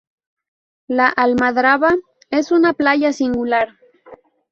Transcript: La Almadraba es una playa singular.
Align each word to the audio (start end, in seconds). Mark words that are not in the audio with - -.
La 0.87 1.09
Almadraba 1.09 1.91
es 2.31 2.51
una 2.51 2.73
playa 2.73 3.13
singular. 3.13 3.77